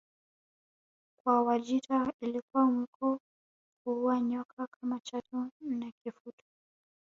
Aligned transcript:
Kwa 1.23 1.43
Wajita 1.43 2.13
ilikuwa 2.21 2.65
mwiko 2.65 3.19
kuua 3.83 4.21
nyoka 4.21 4.67
kama 4.67 4.99
chatu 4.99 5.49
na 5.61 5.91
kifutu 6.03 6.45